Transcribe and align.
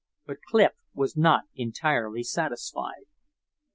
But 0.25 0.37
still 0.39 0.49
Clif 0.49 0.71
was 0.95 1.15
not 1.15 1.43
entirely 1.53 2.23
satisfied. 2.23 3.05